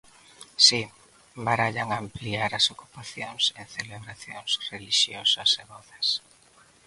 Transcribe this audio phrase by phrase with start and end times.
[0.65, 0.79] Si,
[1.47, 6.07] barallan ampliar as ocupacións en celebracións relixiosas e vodas.